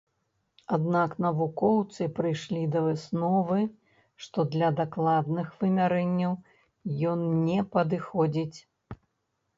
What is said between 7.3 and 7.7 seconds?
не